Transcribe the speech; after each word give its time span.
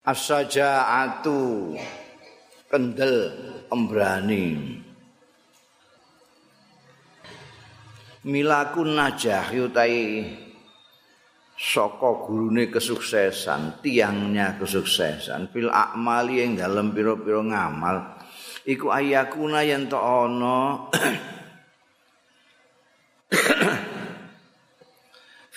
As-saja'atu 0.00 1.76
kendel 2.72 3.36
pemberani. 3.68 4.80
Milaku 8.24 8.88
najah 8.88 9.52
yutai 9.52 10.24
saka 11.52 12.16
gurune 12.24 12.72
kesuksesan, 12.72 13.84
tiangnya 13.84 14.56
kesuksesan. 14.56 15.52
Fil 15.52 15.68
akmali 15.68 16.48
yang 16.48 16.56
dalam 16.56 16.96
piro-piro 16.96 17.44
ngamal. 17.44 18.24
Iku 18.64 18.88
ayakuna 18.88 19.60
yen 19.68 19.84
to 19.92 20.00
ana 20.00 20.88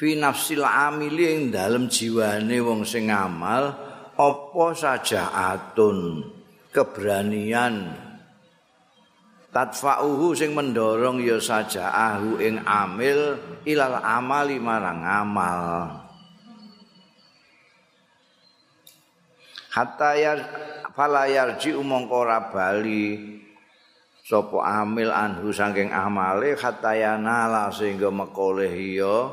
fi 0.04 0.20
nafsil 0.20 0.68
amili 0.68 1.32
ing 1.32 1.48
dalem 1.48 1.88
jiwane 1.88 2.60
wong 2.60 2.84
sing 2.84 3.08
ngamal 3.08 3.93
apa 4.18 4.66
saja 4.78 5.30
atun 5.34 6.26
keberanian? 6.70 7.94
Tatfa'uhu 9.54 10.34
sing 10.34 10.58
mendorong 10.58 11.22
ya 11.22 11.38
saja 11.38 11.94
ahu 11.94 12.42
ing 12.42 12.58
amil 12.66 13.38
ilal 13.70 14.02
amali 14.02 14.58
marang 14.58 15.06
amal. 15.06 15.62
Hatta 19.70 20.18
ya 20.18 20.34
falayar 20.98 21.62
ji 21.62 21.74
umangka 21.74 22.14
ora 22.18 22.40
bali 22.50 23.18
sapa 24.26 24.58
amil 24.82 25.14
anhu 25.14 25.54
saking 25.54 25.94
amale 25.94 26.58
hatta 26.58 26.98
ya 26.98 27.18
sehingga 27.70 28.10
mekoleh 28.10 28.74
ya 28.74 29.30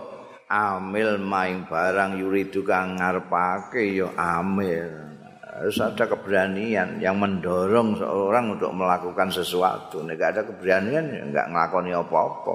amil 0.51 1.23
maing 1.23 1.71
barang 1.71 2.19
yuridu 2.19 2.67
kang 2.67 2.99
ngarepake 2.99 3.95
ya 3.95 4.11
amil. 4.19 5.15
Harus 5.47 5.79
ada 5.79 6.11
keberanian 6.11 6.99
yang 6.99 7.21
mendorong 7.23 7.95
seorang 7.95 8.59
untuk 8.59 8.75
melakukan 8.75 9.31
sesuatu. 9.31 10.03
Nek 10.03 10.19
ada 10.19 10.43
keberanian 10.43 11.07
ya 11.15 11.23
enggak 11.23 11.47
nglakoni 11.55 11.95
apa-apa. 11.95 12.55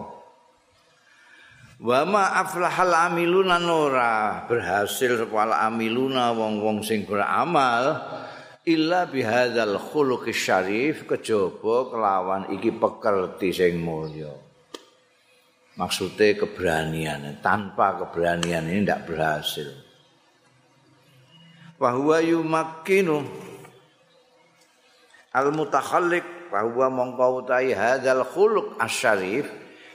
Wa 1.75 2.07
ma 2.07 2.39
aflahal 2.39 3.11
amiluna 3.11 3.59
nura 3.59 4.47
berhasil 4.47 5.19
sepala 5.19 5.59
amiluna 5.67 6.31
wong-wong 6.31 6.83
sing 6.87 7.03
beramal 7.03 7.99
illa 8.63 9.05
bihadzal 9.05 9.75
khuluqis 9.77 10.39
syarif 10.39 11.03
kejaba 11.03 11.91
kelawan 11.91 12.47
iki 12.55 12.73
pekerti 12.73 13.51
sing 13.51 13.83
mulya 13.83 14.44
maksudnya 15.75 16.35
keberanian 16.39 17.39
tanpa 17.43 17.99
keberanian 17.99 18.67
ini 18.67 18.83
tidak 18.83 19.07
berhasil. 19.07 19.69
Bahwa 21.75 22.23
yumakinu 22.23 23.27
al 25.35 25.51
mutakhallik 25.51 26.23
bahwa 26.47 26.87
mongko 26.87 27.43
utahi 27.43 27.75
hadzal 27.75 28.23
khuluq 28.23 28.79
asyarif 28.79 29.43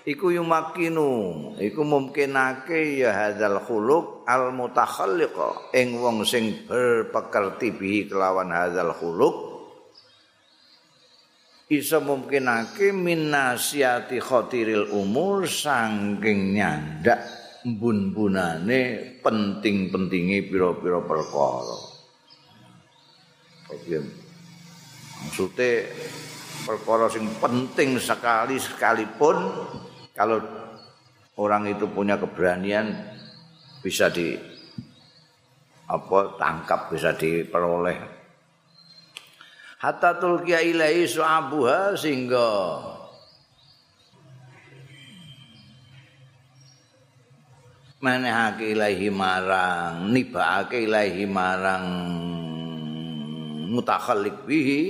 iku 0.05 0.29
yumakinu 0.29 1.09
iku 1.57 1.81
mungkinake 1.81 3.01
ya 3.01 3.17
hadzal 3.17 3.65
khuluq 3.65 4.29
al 4.29 4.53
mutakhalliq 4.53 5.33
ing 5.73 5.97
wong 5.97 6.21
sing 6.29 6.69
berpekerti 6.69 7.73
bihi 7.73 8.13
kelawan 8.13 8.53
hadzal 8.53 8.93
khuluq 8.93 9.50
iso 11.71 12.03
mungkinake 12.03 12.91
minasiati 12.91 14.19
khotiril 14.19 14.91
umur 14.91 15.47
sangking 15.47 16.59
nyandak 16.59 17.23
bun-bunane 17.63 19.15
penting-pentingi 19.23 20.51
pira-pira 20.51 20.99
perkara. 20.99 21.79
Oke. 23.71 23.99
Maksudnya 25.21 25.87
perkara 26.67 27.07
sing 27.07 27.31
penting 27.39 28.03
sekali 28.03 28.59
sekalipun 28.59 29.37
kalau 30.11 30.43
orang 31.39 31.71
itu 31.71 31.87
punya 31.87 32.19
keberanian 32.19 32.91
bisa 33.79 34.11
di 34.11 34.35
apa 35.87 36.19
tangkap 36.35 36.91
bisa 36.91 37.15
diperoleh 37.15 38.20
hatta 39.81 40.21
tulkiya 40.21 40.61
ilahi 40.61 41.09
su'abuha 41.09 41.97
sehingga 41.97 42.53
manehake 48.05 48.77
ilahi 48.77 49.09
marang 49.09 50.13
nibake 50.13 50.85
ilahi 50.85 51.25
marang 51.25 51.85
mutakhallik 53.73 54.45
bihi 54.45 54.83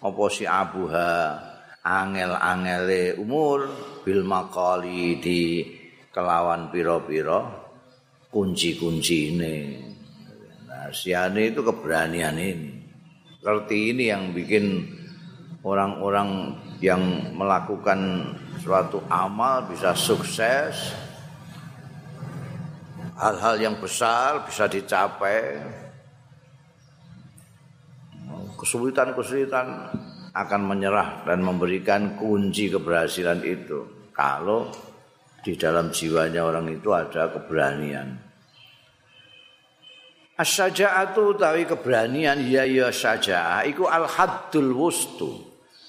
apa 0.00 0.22
si 0.32 0.48
abuha 0.48 1.12
angel-angele 1.84 3.20
umur 3.20 3.68
bil 4.06 4.24
maqali 4.24 5.20
di 5.20 5.42
kelawan 6.08 6.72
pira-pira 6.72 7.44
kunci-kunci 8.28 9.18
ini. 9.34 9.56
Nah, 10.68 10.92
siane 10.92 11.50
itu 11.50 11.64
keberanian 11.64 12.36
ini. 12.36 12.77
Seperti 13.38 13.94
ini 13.94 14.10
yang 14.10 14.34
bikin 14.34 14.82
orang-orang 15.62 16.58
yang 16.82 16.98
melakukan 17.38 18.34
suatu 18.58 18.98
amal 19.06 19.62
bisa 19.70 19.94
sukses. 19.94 20.90
Hal-hal 23.14 23.62
yang 23.62 23.78
besar 23.78 24.42
bisa 24.42 24.66
dicapai. 24.66 25.58
Kesulitan-kesulitan 28.58 29.66
akan 30.34 30.60
menyerah 30.66 31.22
dan 31.22 31.38
memberikan 31.38 32.18
kunci 32.18 32.66
keberhasilan 32.74 33.38
itu. 33.46 34.10
Kalau 34.10 34.66
di 35.46 35.54
dalam 35.54 35.94
jiwanya 35.94 36.42
orang 36.42 36.66
itu 36.74 36.90
ada 36.90 37.30
keberanian 37.30 38.27
As-saja'atu 40.38 41.34
utawi 41.34 41.66
keberanian 41.66 42.38
ya 42.46 42.62
ya 42.62 42.94
saja'ah 42.94 43.66
iku 43.66 43.90
al-haddul 43.90 44.70
wustu. 44.70 45.34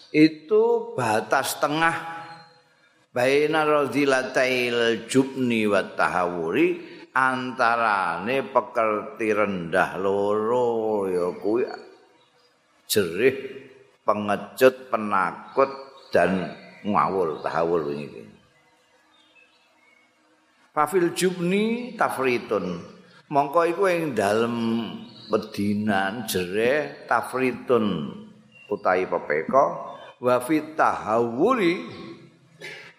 Itu 0.10 0.98
batas 0.98 1.62
tengah 1.62 1.94
baina 3.14 3.62
radhilatail 3.62 5.06
jubni 5.06 5.70
wa 5.70 5.86
tahawuri 5.86 6.82
antarane 7.14 8.42
pekerti 8.50 9.30
rendah 9.38 10.02
loro 10.02 11.06
ya 11.06 11.30
kuwi 11.38 11.70
jerih 12.90 13.38
pengecut 14.02 14.90
penakut 14.90 15.70
dan 16.10 16.58
ngawul 16.82 17.38
tahawul 17.46 17.86
ini. 17.94 18.26
Fafil 20.74 21.14
jubni 21.14 21.94
tafritun 21.94 22.98
mongko 23.30 23.62
iku 23.70 23.84
ing 23.90 24.18
dalem 24.18 24.56
pedinan 25.30 26.26
jere 26.26 27.06
tafritun 27.06 28.10
utahi 28.66 29.06
pepeka 29.06 29.66
wa 30.18 30.36
fitahawuri 30.42 31.76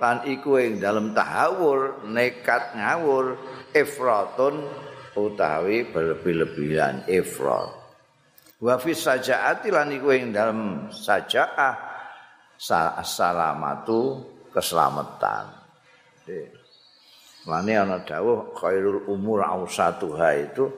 lan 0.01 0.25
iku 0.25 0.57
ing 0.57 0.81
dalem 0.81 1.13
tahawur 1.13 2.07
nekat 2.09 2.73
ngawur 2.79 3.37
ifratun 3.77 4.65
utawi 5.13 5.85
berlebih-lebihan 5.91 7.05
ifrat. 7.11 7.77
Wa 8.61 8.81
fi 8.81 8.97
sajaati 8.97 9.69
lan 9.69 9.93
iku 9.93 10.09
ing 10.17 10.33
dalem 10.33 10.89
sajaah 10.89 11.77
salamatu 13.05 14.25
keselamatan 14.53 15.45
Mane 17.49 17.73
ana 17.73 18.05
dawuh 18.05 18.53
khairul 18.53 19.09
umur 19.09 19.41
ausatuha 19.41 20.28
itu 20.37 20.69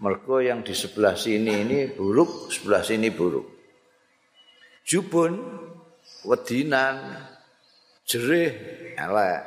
mergo 0.00 0.40
yang 0.40 0.64
di 0.64 0.72
sebelah 0.72 1.12
sini 1.16 1.64
ini 1.64 1.78
buruk, 1.92 2.48
sebelah 2.48 2.80
sini 2.80 3.12
buruk. 3.12 3.44
Jubun 4.86 5.36
wedinan 6.24 7.20
jerih 8.08 8.54
elek. 8.96 9.42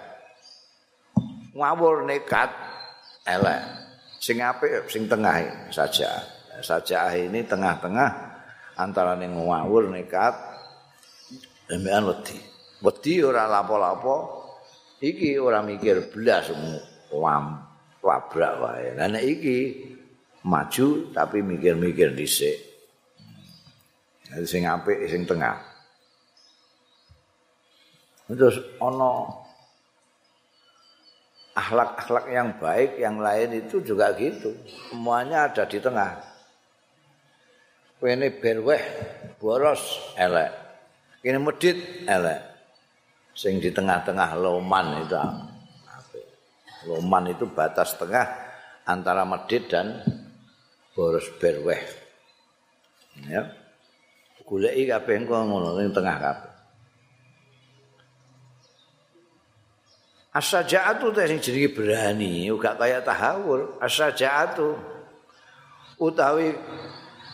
Ngawur 1.58 2.06
nekat 2.06 2.54
elek. 3.26 3.62
Sing 4.20 4.44
apik 4.44 4.86
sing 4.92 5.10
tengah 5.10 5.70
saja. 5.74 6.22
Saja 6.60 7.16
ini 7.16 7.40
tengah-tengah 7.48 8.12
antara 8.76 9.16
ning 9.16 9.32
ngawur 9.32 9.88
nekat 9.88 10.36
embean 11.72 12.04
wedi. 12.04 12.36
Wedi 12.80 13.24
ora 13.24 13.48
lapo-lapo, 13.48 14.39
iki 15.00 15.40
ora 15.40 15.64
mikir 15.64 16.12
blas 16.12 16.52
wam 17.12 17.60
wabrak 18.04 18.54
wae. 18.60 18.88
Lah 18.96 19.08
nek 19.08 19.24
iki 19.24 19.58
maju 20.48 21.12
tapi 21.12 21.44
mikir-mikir 21.44 22.16
dhisik. 22.16 22.56
Jadi 24.30 24.46
sing 24.46 24.64
apik 24.70 25.00
sing 25.10 25.26
tengah. 25.26 25.58
Terus 28.30 28.62
ana 28.78 29.26
akhlak-akhlak 31.58 32.26
yang 32.30 32.50
baik 32.62 33.02
yang 33.02 33.18
lain 33.18 33.66
itu 33.66 33.82
juga 33.82 34.14
gitu. 34.14 34.54
Semuanya 34.94 35.50
ada 35.50 35.66
di 35.66 35.82
tengah. 35.82 36.22
Kene 38.00 38.32
berweh 38.32 38.84
boros 39.42 40.14
elek. 40.16 40.54
Kene 41.20 41.42
medit 41.42 42.08
elek. 42.08 42.49
Sing 43.40 43.64
di 43.64 43.72
tengah-tengah 43.72 44.36
loman 44.36 45.08
itu 45.08 45.16
apik. 45.16 46.26
Loman 46.92 47.32
itu 47.32 47.48
batas 47.48 47.96
tengah 47.96 48.28
antara 48.84 49.24
medit 49.24 49.72
dan 49.72 50.04
boros 50.92 51.24
berweh. 51.40 51.80
Ya. 53.32 53.48
Goleki 54.44 54.92
kabeh 54.92 55.24
engko 55.24 55.40
ngono 55.48 55.80
ning 55.80 55.96
tengah 55.96 56.20
kabeh. 56.20 56.52
Asaja'atu 60.36 61.08
teh 61.16 61.26
sing 61.32 61.40
jenenge 61.40 61.72
berani, 61.72 62.52
uga 62.52 62.76
kaya 62.76 63.00
tahawul. 63.00 63.80
Asaja'atu 63.80 64.76
utawi 65.96 66.52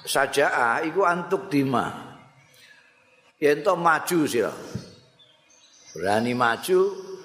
saja'ah 0.05 0.85
iku 0.85 1.01
antuk 1.01 1.49
dima. 1.49 2.13
Yen 3.41 3.65
maju 3.65 4.19
sira. 4.29 4.53
Berani 5.95 6.35
maju 6.35 6.79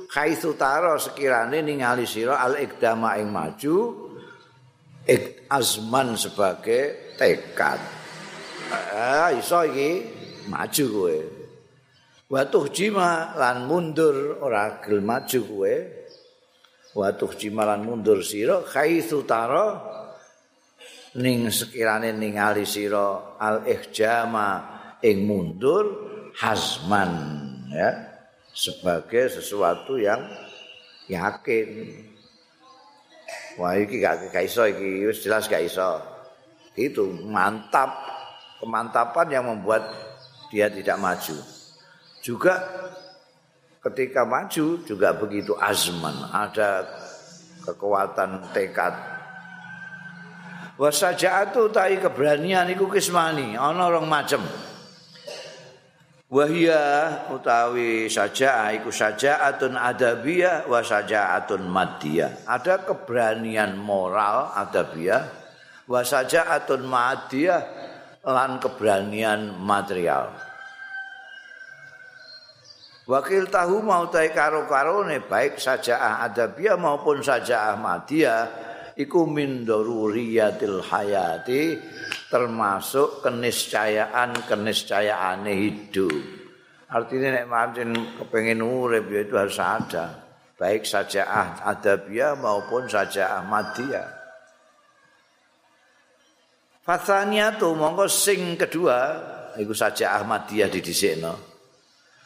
kaitsu 0.07 0.55
taro 0.55 0.95
sekirane 0.95 1.59
ningali 1.59 2.07
sira 2.07 2.39
al 2.39 2.55
ikdama 2.55 3.19
ing 3.19 3.27
maju 3.35 3.77
ik 5.03 5.51
azman 5.51 6.15
sebagai 6.15 7.19
tekad. 7.19 7.83
Ah 8.95 9.35
iso 9.35 9.67
iki 9.67 9.91
maju 10.47 10.85
kowe. 10.87 11.19
Watuh 12.31 12.71
jima 12.71 13.35
lan 13.35 13.67
mundur 13.67 14.39
ora 14.39 14.79
gel 14.79 15.03
maju 15.03 15.41
kowe. 15.51 15.75
Watuh 16.95 17.35
jima 17.35 17.67
lan 17.67 17.83
mundur 17.83 18.23
sira 18.23 18.63
kaitsu 18.63 19.27
taro 19.27 19.67
ning 21.19 21.51
sekirane 21.51 22.15
ningali 22.15 22.63
sira 22.63 23.35
al 23.35 23.67
ihjama 23.67 24.63
ing 25.03 25.27
mundur 25.27 25.85
hazman 26.39 27.13
ya 27.75 28.10
sebagai 28.55 29.31
sesuatu 29.31 29.97
yang 29.97 30.21
yakin. 31.07 31.69
Wah 33.59 33.77
iki 33.77 33.99
gak 33.99 34.31
gak 34.31 34.47
iso 34.47 34.67
wis 35.07 35.23
jelas 35.23 35.51
gak 35.51 35.67
iso. 35.67 36.01
Itu 36.79 37.11
mantap 37.27 37.91
kemantapan 38.63 39.27
yang 39.31 39.45
membuat 39.51 39.85
dia 40.51 40.71
tidak 40.71 40.99
maju. 40.99 41.37
Juga 42.21 42.55
ketika 43.81 44.29
maju 44.29 44.85
juga 44.85 45.17
begitu 45.17 45.57
azman 45.57 46.15
ada 46.31 46.85
kekuatan 47.65 48.53
tekad. 48.53 48.93
Wasajaatu 50.81 51.69
tai 51.69 52.01
keberanian 52.01 52.73
iku 52.73 52.89
kismani, 52.89 53.53
ana 53.53 53.93
rong 53.93 54.09
macem. 54.09 54.41
Wahia 56.31 57.11
utawi 57.35 58.07
saja 58.07 58.71
iku 58.71 58.95
sajaatun 58.95 59.75
adabiyah 59.75 60.63
wa 60.71 60.79
sajaatun 60.79 61.67
madiyah. 61.67 62.47
Ada 62.47 62.87
keberanian 62.87 63.75
moral 63.75 64.55
adabiyah 64.55 65.27
wa 65.91 66.07
sajaatun 66.07 66.87
madiyah 66.87 67.63
lan 68.23 68.63
keberanian 68.63 69.59
material. 69.59 70.31
Wakil 73.11 73.51
tahu 73.51 73.83
mau 73.83 74.07
tai 74.07 74.31
karo-karone 74.31 75.19
baik 75.27 75.59
saja 75.59 76.23
adabiyah 76.31 76.79
maupun 76.79 77.27
saja 77.27 77.75
madiyah 77.75 78.70
iku 79.01 79.25
min 79.25 79.65
daruriyatil 79.65 80.85
hayati 80.85 81.81
termasuk 82.29 83.25
keniscayaan 83.25 84.37
keniscayaane 84.45 85.53
hidup. 85.57 86.21
Artinya 86.91 87.41
nek 87.41 87.47
mancen 87.49 87.91
kepengin 88.19 88.61
urip 88.61 89.09
ya 89.09 89.21
itu 89.25 89.35
harus 89.39 89.59
ada. 89.59 90.07
Baik 90.59 90.85
saja 90.85 91.25
adabiyah 91.65 92.37
maupun 92.37 92.85
saja 92.91 93.41
ahmadiyah. 93.41 94.21
Fathania 96.85 97.55
tu 97.57 97.73
mongko 97.73 98.11
sing 98.11 98.59
kedua 98.59 98.99
iku 99.57 99.73
saja 99.73 100.21
ahmadiyah 100.21 100.69
didhisikno. 100.69 101.35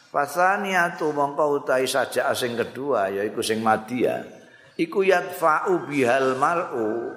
Fathania 0.09 0.97
tu 0.97 1.12
mongko 1.12 1.62
utahi 1.62 1.85
saja 1.85 2.32
sing 2.32 2.56
kedua 2.56 3.12
yaiku 3.12 3.44
sing 3.44 3.61
madiyah. 3.61 4.44
Iku 4.79 5.06
yadfa'u 5.06 5.87
bihal 5.87 6.38
mar'u. 6.38 7.15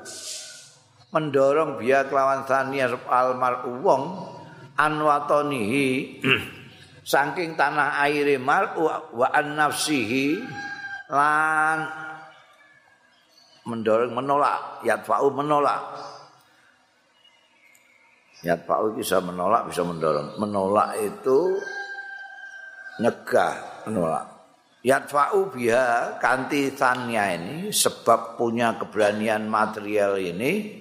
Mendorong 1.08 1.80
biya 1.80 2.06
kelawan 2.06 2.44
thaniya 2.46 2.92
al 3.08 3.38
mar'u. 3.40 3.80
Wong 3.82 4.04
anwatonihi 4.78 6.22
saking 7.12 7.58
tanah 7.58 7.98
aire 8.06 8.38
mar'u 8.38 8.86
wa 9.16 9.28
an 9.34 9.58
nafsihi 9.58 10.38
lan 11.10 11.88
mendorong 13.66 14.14
menolak 14.14 14.84
yadfa'u 14.86 15.28
menolak. 15.34 15.84
Yadfa'u 18.46 18.94
bisa 18.94 19.18
menolak 19.18 19.66
bisa 19.66 19.82
mendorong. 19.82 20.38
Menolak 20.38 20.94
itu 21.02 21.58
nyegah 23.02 23.86
menolak 23.90 24.37
yadfa'u 24.88 25.52
biha 25.52 26.16
kanti 26.16 26.72
tanya 26.72 27.36
ini 27.36 27.76
sebab 27.76 28.40
punya 28.40 28.80
keberanian 28.80 29.44
material 29.52 30.16
ini 30.16 30.80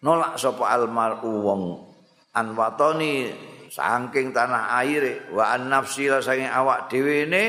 nolak 0.00 0.40
sapa 0.40 0.64
almaru 0.72 1.34
wong 1.44 1.62
anwatoni 2.32 3.28
saking 3.68 4.32
tanah 4.32 4.80
air 4.80 5.28
wa 5.28 5.52
an 5.52 5.68
nafsi 5.68 6.08
saking 6.08 6.48
awak 6.48 6.88
dhewe 6.88 7.28
ne 7.28 7.44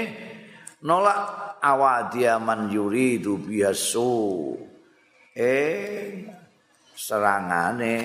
nolak 0.84 1.56
awadiaman 1.64 2.68
yuridu 2.68 3.40
biasu 3.40 4.52
eh 5.32 6.28
serangane 6.92 7.96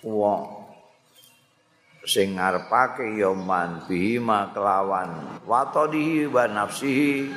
wong 0.00 0.55
sing 2.06 2.38
ngarepake 2.38 3.18
ya 3.18 3.34
man 3.34 3.82
bima 3.90 4.54
kelawan 4.54 5.42
watodihi 5.42 6.30
wa 6.30 6.46
nafsihi 6.46 7.34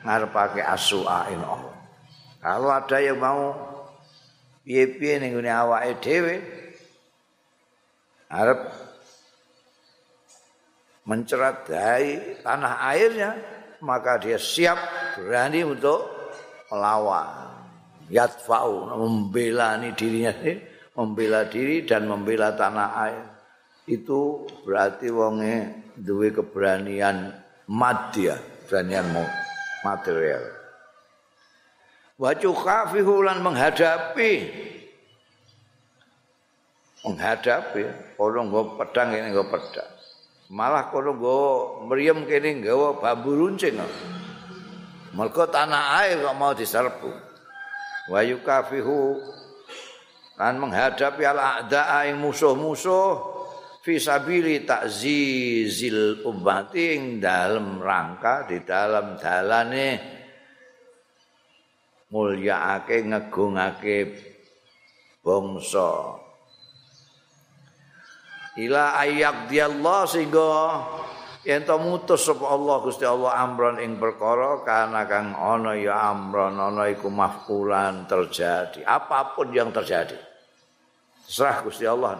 ngarepake 0.00 0.64
asu'ain 0.64 1.44
Allah. 1.44 1.76
Kalau 2.40 2.72
ada 2.72 2.96
yang 2.96 3.20
mau 3.20 3.52
piye-piye 4.64 5.20
ning 5.20 5.36
ngene 5.36 5.52
awake 5.52 6.00
dhewe 6.00 6.36
arep 8.32 8.60
mencerat 11.04 11.68
dari 11.68 12.40
tanah 12.40 12.74
airnya 12.96 13.30
maka 13.84 14.16
dia 14.16 14.40
siap 14.40 14.80
berani 15.20 15.60
untuk 15.60 16.08
melawan. 16.72 17.52
Yatfa'u 18.08 18.96
membela 18.96 19.76
dirinya 19.92 20.32
membela 20.96 21.46
diri 21.46 21.84
dan 21.84 22.08
membela 22.08 22.56
tanah 22.56 22.90
air 23.06 23.39
itu 23.88 24.44
berarti 24.66 25.08
wonge 25.08 25.88
duwe 25.96 26.32
keberanian 26.34 27.32
madya, 27.68 28.36
keberanian 28.66 29.06
material. 29.84 30.44
Wa 32.20 32.36
khafihu 32.36 33.24
lan 33.24 33.40
menghadapi 33.40 34.32
menghadapi 37.00 37.82
orang 38.20 38.52
nggo 38.52 38.76
pedang 38.76 39.16
ini 39.16 39.32
nggo 39.32 39.48
pedang. 39.48 39.88
Malah 40.52 40.92
kono 40.92 41.16
nggo 41.16 41.40
mriyem 41.88 42.28
kene 42.28 42.60
nggawa 42.60 43.00
bambu 43.00 43.32
runcing. 43.32 43.80
Mergo 45.16 45.48
tanah 45.48 46.04
air 46.04 46.20
kok 46.20 46.36
mau 46.36 46.52
diserbu. 46.52 47.10
Wa 48.12 48.20
yukafihu 48.20 49.16
lan 50.36 50.60
menghadapi 50.60 51.22
al-a'da'a 51.24 52.10
musuh-musuh 52.18 53.29
fisabili 53.80 54.68
takzizil 54.68 56.24
ummati 56.28 56.96
ing 56.96 57.04
dalam 57.18 57.80
rangka 57.80 58.44
di 58.44 58.60
dalam 58.60 59.16
dalane 59.16 59.88
mulyaake 62.12 62.96
ngegungake 63.08 63.98
bangsa. 65.24 66.20
Ila 68.60 68.98
ayak 69.00 69.48
Allah 69.48 70.00
sehingga 70.04 70.50
yen 71.46 71.64
to 71.64 71.78
mutus 71.80 72.26
sapa 72.26 72.44
Allah 72.50 72.76
Gusti 72.84 73.06
Allah 73.06 73.40
amron 73.40 73.80
ing 73.80 73.96
perkara 73.96 74.60
kana 74.66 75.08
kang 75.08 75.32
ana 75.32 75.72
ya 75.78 76.12
amron 76.12 76.58
ana 76.58 76.90
iku 76.90 77.08
mafkulan 77.08 78.04
terjadi. 78.04 78.84
Apa 78.84 79.32
pun 79.32 79.54
yang 79.54 79.72
terjadi 79.72 80.18
serah 81.30 81.62
Gusti 81.62 81.86
Allah 81.86 82.18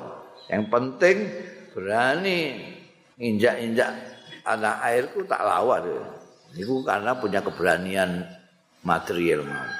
Yang 0.50 0.64
penting 0.66 1.16
berani 1.70 2.58
injak-injak 3.16 3.90
anak 4.42 4.76
airku 4.82 5.22
tak 5.30 5.46
lawan. 5.46 5.86
Itu 6.58 6.82
karena 6.82 7.14
punya 7.14 7.38
keberanian 7.38 8.26
material 8.82 9.46
mau. 9.46 9.70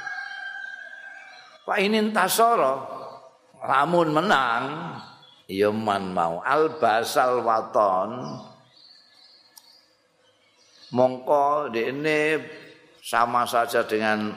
Pak 1.67 1.79
ini 1.83 1.99
tasoro, 2.15 2.87
lamun 3.67 4.15
menang, 4.15 4.65
Yaman 5.51 6.15
mau 6.15 6.39
albasal 6.47 7.43
waton 7.43 8.39
mongko 10.95 11.71
ini 11.75 12.39
sama 13.03 13.43
saja 13.47 13.83
dengan 13.83 14.31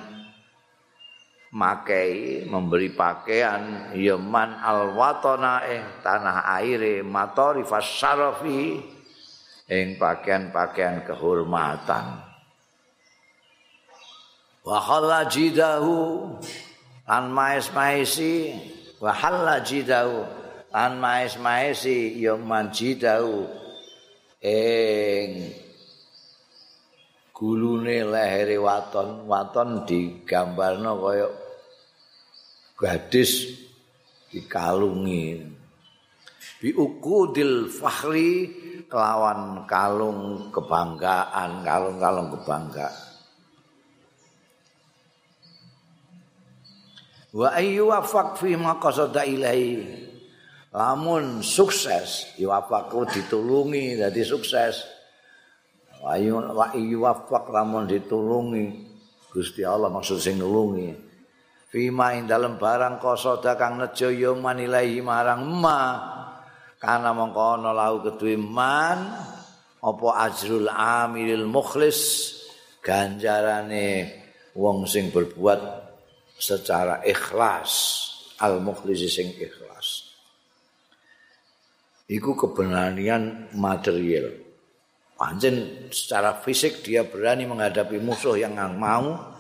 makai 1.54 2.42
memberi 2.50 2.90
pakaian 2.98 3.94
Yaman 3.94 4.58
alwatona 4.58 5.62
ing 5.70 6.02
tanah 6.02 6.50
aire 6.58 7.06
matori 7.06 7.62
fasyarafi 7.62 8.82
ing 9.70 9.88
pakaian-pakaian 10.02 11.06
kehormatan. 11.06 12.26
Wa 14.66 14.80
khalajidahu 14.82 15.96
lan 17.06 17.26
maes-maesi 17.30 18.58
wa 18.98 19.14
halajidahu 19.14 20.26
lan 20.74 20.98
maes-maesi 20.98 22.18
Yaman 22.18 22.74
jidahu 22.74 23.46
ing 24.42 25.54
gulune 27.36 28.08
lehere 28.08 28.56
waton 28.56 29.28
waton 29.28 29.84
digambarno 29.84 30.96
kaya 31.04 31.43
gadis 32.78 33.64
dikalungi. 34.34 35.46
Bi 36.60 36.72
ukudil 36.74 37.68
fakhri 37.68 38.50
kelawan 38.88 39.68
kalung 39.68 40.50
kebanggaan 40.50 41.62
kalung-kalung 41.62 42.30
kebanggaan. 42.40 42.96
Wa 47.34 47.50
ayyu 47.58 47.90
wafaq 47.90 48.38
fi 48.38 48.54
maqasada 48.54 49.26
ilahi 49.26 49.82
lamun 50.70 51.42
sukses 51.42 52.30
yuwafaku 52.38 53.10
ditulungi 53.10 53.98
jadi 53.98 54.22
sukses. 54.22 54.86
Wa 56.00 56.16
wafaq 56.16 57.46
lamun 57.50 57.90
ditulungi. 57.90 58.94
Gusti 59.34 59.66
Allah 59.66 59.90
maksud 59.90 60.22
sing 60.22 60.38
nulungi 60.38 61.13
fima 61.74 62.14
ing 62.14 62.30
dalem 62.30 62.62
barang 62.62 63.02
qasada 63.02 63.58
kang 63.58 63.82
nejo 63.82 64.14
ya 64.14 64.30
manilahi 64.38 65.02
marang 65.02 65.42
ma 65.50 65.82
kana 66.78 67.18
mongko 67.18 67.58
ana 67.58 67.74
lahu 67.74 68.06
kedue 68.06 68.38
man 68.38 69.10
apa 69.82 70.08
ajrul 70.30 70.70
amilil 70.70 71.50
mukhlis 71.50 72.30
ganjarane 72.86 74.22
wong 74.54 74.86
sing 74.86 75.10
berbuat 75.10 75.60
secara 76.38 77.02
ikhlas 77.02 77.72
al 78.38 78.62
mukhlis 78.62 79.10
sing 79.10 79.34
ikhlas. 79.34 80.14
Iku 82.06 82.38
keberanian 82.38 83.50
material. 83.58 84.30
Anjen 85.18 85.88
secara 85.90 86.38
fisik 86.44 86.84
dia 86.84 87.08
berani 87.08 87.48
menghadapi 87.48 87.98
musuh 87.98 88.36
yang 88.36 88.60
mau 88.76 89.33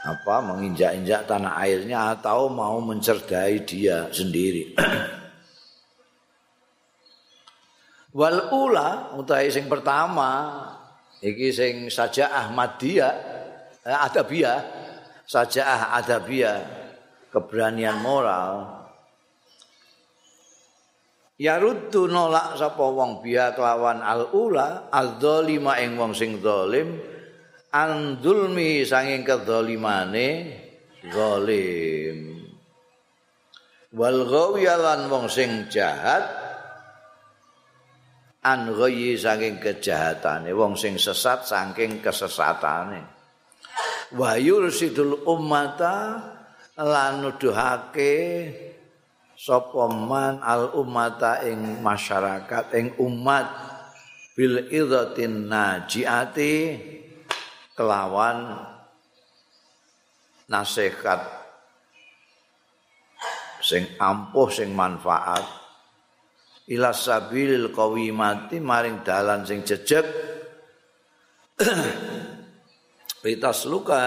apa 0.00 0.40
menginjak-injak 0.40 1.28
tanah 1.28 1.60
airnya 1.60 2.16
atau 2.16 2.48
mau 2.48 2.80
mencerdai 2.80 3.68
dia 3.68 4.08
sendiri. 4.08 4.72
Wal 8.18 8.50
ula 8.50 9.14
utahe 9.14 9.52
sing 9.52 9.70
pertama 9.70 10.50
iki 11.22 11.54
sing 11.54 11.86
saja 11.86 12.26
Ahmadiyah 12.26 13.14
eh, 13.86 13.98
Adabiyah 14.10 14.58
saja 15.22 15.94
Adabiyah 15.94 16.58
keberanian 17.30 18.02
moral 18.02 18.80
Ya 21.40 21.56
ruddu 21.56 22.04
nolak 22.04 22.60
sapa 22.60 22.84
wong 22.84 23.24
biya 23.24 23.56
kelawan 23.56 24.04
al 24.04 24.28
ula 24.36 24.92
al 24.92 25.16
dzalima 25.16 25.80
ing 25.80 25.96
wong 25.96 26.12
sing 26.12 26.36
zalim 26.44 27.00
andulmi 27.70 28.82
sanging 28.82 29.22
kedzalimane 29.22 30.28
zalim. 31.10 32.18
Wal 33.90 34.22
ghawiyalan 34.26 35.10
wong 35.10 35.26
sing 35.26 35.66
jahat 35.66 36.22
an 38.46 38.70
ghayyi 38.70 39.18
saking 39.18 39.58
kejahatane 39.58 40.54
wong 40.54 40.78
sing 40.78 40.94
sesat 40.94 41.42
saking 41.42 41.98
kesesatane. 41.98 43.02
Wa 44.14 44.38
yursidul 44.38 45.26
ummata 45.26 46.18
lan 46.78 47.22
nuduhake 47.22 48.14
sapa 49.34 49.90
man 49.90 50.38
al 50.42 50.74
ummata 50.74 51.42
ing 51.46 51.82
masyarakat 51.82 52.74
ing 52.74 52.94
umat 52.98 53.46
bil 54.38 54.70
idzatin 54.70 55.50
najiati 55.50 56.54
kelawan 57.80 58.60
nasihat 60.52 61.24
sing 63.64 63.88
ampuh 63.96 64.52
sing 64.52 64.76
manfaat. 64.76 65.48
Ila 66.68 66.92
sabilil 66.92 67.72
qawimati 67.72 68.60
maring 68.60 69.00
dalan 69.00 69.48
sing 69.48 69.64
jejeg. 69.64 70.04
Ritas 73.24 73.64
luka 73.64 74.04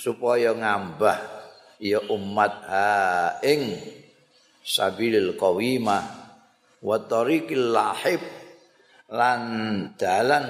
supaya 0.00 0.56
ngambah 0.56 1.18
ya 1.84 2.00
umat 2.08 2.52
ha 2.64 2.92
ing 3.44 3.76
sabilil 4.64 5.36
qawimah 5.36 6.04
wa 6.80 6.96
tariqil 6.96 7.76
lahib 7.76 8.37
lan 9.12 9.40
dalan. 9.96 10.44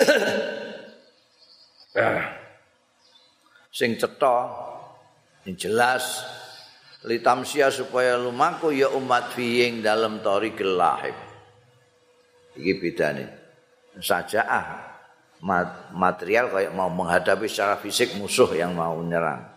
Sing 3.72 3.96
cetha 3.96 4.36
sing 5.44 5.56
jelas 5.56 6.24
litamsia 7.08 7.72
supaya 7.72 8.20
lumaku 8.20 8.72
ya 8.72 8.92
umat 8.92 9.32
fiing 9.32 9.80
dalam 9.80 10.20
tori 10.20 10.52
gelahib 10.52 11.16
iki 12.56 12.72
bedane. 12.80 13.28
Sajaah 13.96 14.92
material 15.92 16.48
kayak 16.52 16.72
mau 16.72 16.88
menghadapi 16.88 17.44
secara 17.48 17.76
fisik 17.76 18.16
musuh 18.16 18.48
yang 18.56 18.72
mau 18.72 18.96
menyerang 18.96 19.52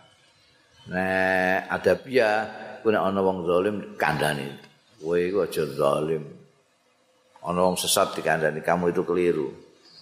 nah 0.86 1.66
ada 1.66 1.98
pia 1.98 2.46
kuna 2.84 3.02
ana 3.02 3.18
wong 3.18 3.42
zalim 3.42 3.76
kandhani. 3.98 4.54
Kowe 5.02 5.18
iku 5.18 5.44
aja 5.44 5.66
zalim 5.66 6.35
ana 7.46 7.60
wong 7.62 7.78
sesat 7.78 8.18
dikandani 8.18 8.58
kamu 8.60 8.90
itu 8.90 9.06
keliru. 9.06 9.48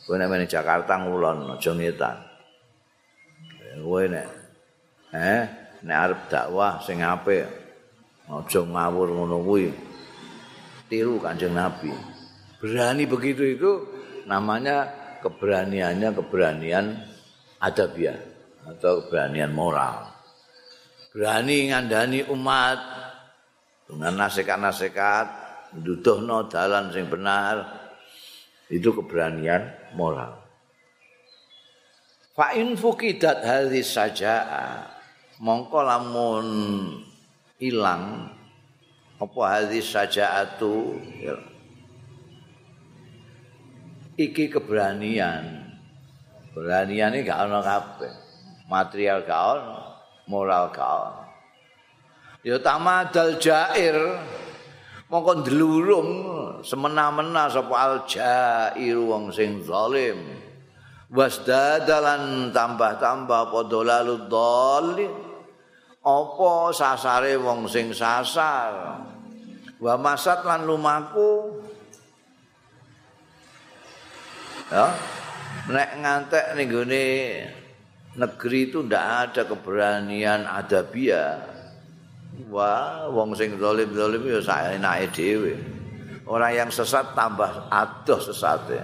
Kowe 0.05 0.17
nek 0.17 0.29
meneh 0.33 0.49
Jakarta 0.49 0.97
ngulon 1.01 1.57
aja 1.57 1.73
ngetan. 1.77 2.17
Kowe 3.85 4.03
nek 4.09 4.29
eh 5.13 5.43
nek 5.85 5.97
arep 6.09 6.21
dakwah 6.33 6.81
sing 6.81 7.05
apik 7.05 7.45
aja 8.33 8.61
ngawur 8.65 9.09
ngono 9.13 9.37
kuwi. 9.45 9.69
Tiru 10.89 11.21
Kanjeng 11.21 11.53
Nabi. 11.53 11.93
Berani 12.61 13.05
begitu 13.05 13.45
itu 13.45 13.73
namanya 14.25 14.89
keberaniannya 15.21 16.17
keberanian 16.17 16.97
adabiah 17.61 18.17
atau 18.65 19.05
keberanian 19.05 19.53
moral. 19.53 20.09
Berani 21.13 21.73
ngandani 21.73 22.21
umat 22.33 22.81
dengan 23.89 24.25
nasihat-nasihat 24.25 25.44
duduhno 25.83 26.47
dalan 26.47 26.95
sing 26.95 27.11
benar. 27.11 27.83
Itu 28.71 28.95
keberanian 28.97 29.95
moral. 29.99 30.41
Fa 32.35 32.51
in 32.59 32.75
fukidat 32.75 33.47
hadhi 33.47 33.87
saja 33.87 34.43
mongko 35.39 35.87
lamun 35.87 36.49
ilang 37.63 38.27
apa 39.23 39.43
hadhi 39.47 39.79
sajaatu 39.79 40.99
iki 44.19 44.51
keberanian. 44.51 45.63
Beranian 46.55 47.15
ini 47.15 47.27
gak 47.27 47.51
ono 47.51 47.61
kabeh. 47.63 48.13
Material 48.71 49.27
gak 49.27 49.43
ono 49.59 49.79
moral 50.31 50.71
gak 50.71 50.91
ono. 50.91 51.23
Ya 52.45 52.61
tamadal 52.61 53.41
jair 53.41 53.97
mongko 55.15 55.47
ndlurung 55.47 56.11
semena-mena 56.67 57.47
sapa 57.47 57.75
al-jair 57.87 58.99
wong 58.99 59.31
sing 59.31 59.63
zalim. 59.63 60.19
Wasdadalan 61.15 62.51
tambah-tambah 62.51 63.55
padha 63.55 63.81
lalu 63.87 64.27
dhalin. 64.27 65.15
Apa 66.03 66.75
sasare 66.75 67.39
wong 67.39 67.71
sing 67.71 67.95
sasar? 67.95 68.99
Wa 69.79 69.95
masat 69.95 70.43
lan 70.43 70.67
lumaku. 70.67 71.63
Ya 74.75 74.91
nek 75.71 75.91
ngantek 76.03 76.59
ning 76.59 76.69
negeri 78.19 78.61
itu 78.67 78.83
ndak 78.83 79.05
ada 79.31 79.43
keberanian 79.47 80.51
adabia 80.51 81.54
wah 82.51 83.07
wong 83.11 83.35
sing 83.39 83.55
zalim-zalim 83.59 84.23
ya 84.27 84.41
saenake 84.43 85.11
dhewe. 85.15 85.55
Orang 86.25 86.57
yang 86.57 86.71
sesat 86.73 87.13
tambah 87.13 87.69
adoh 87.69 88.21
sesate. 88.23 88.81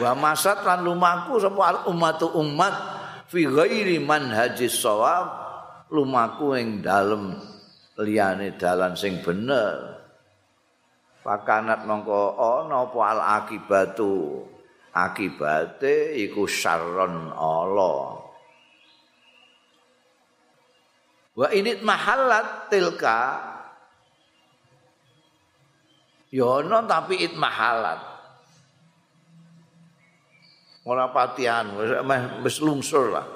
Wa 0.00 0.16
masat 0.16 0.64
lan 0.64 0.86
lumaku 0.86 1.36
sapa 1.36 1.84
ummatu 1.90 2.32
umat 2.38 2.74
fi 3.28 3.44
ghairi 3.44 4.00
manhajis 4.00 4.80
shawab 4.80 5.28
lumaku 5.92 6.56
ing 6.56 6.80
dalem 6.80 7.36
liyane 8.00 8.56
dalan 8.56 8.96
sing 8.96 9.20
bener. 9.20 10.00
Pakanat 11.20 11.84
mongko 11.84 12.40
ana 12.40 12.88
apa 12.88 12.98
al 13.04 13.20
akibatu? 13.42 14.46
Akibate 14.90 16.18
iku 16.18 16.50
syarron 16.50 17.30
Allah 17.30 18.19
wa 21.40 21.48
init 21.48 21.80
mahallat 21.80 22.68
tilka. 22.68 23.48
Yono 26.30 26.86
tapi 26.86 27.26
it 27.26 27.34
mahalat 27.34 27.98
ora 30.86 31.10
patihan 31.10 31.74
wis 32.44 32.60
lungsur 32.62 33.10
lah. 33.10 33.26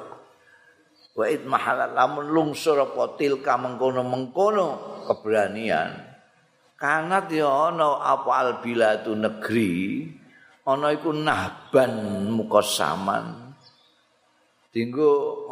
Wa 1.16 1.24
it 1.26 1.42
mahalat 1.42 1.90
lamun 1.96 2.30
lungsur 2.30 2.78
apa 2.78 3.18
tilka 3.18 3.58
mengkono-mengkono 3.58 5.00
keberanian. 5.10 6.14
Kanat 6.78 7.30
ya 7.32 7.72
ana 7.72 8.02
apa 8.02 8.30
al 8.30 8.50
bilatu 8.62 9.16
negeri 9.16 10.06
ana 10.68 10.92
iku 10.94 11.10
nahban 11.10 11.92
mukosaman 12.30 13.43
dinggo 14.74 15.46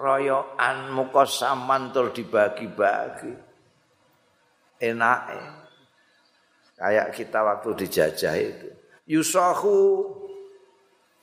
royokan 0.00 0.96
mukosaman 0.96 1.92
tur 1.92 2.08
dibagi-bagi. 2.16 3.36
Enake. 4.80 5.40
Kayak 6.80 7.12
kita 7.12 7.44
waktu 7.44 7.70
dijajah 7.84 8.34
itu. 8.40 8.68
Yusahu. 9.06 10.08